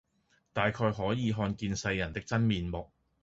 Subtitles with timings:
[0.51, 2.87] 大概可以看見世人的真面目；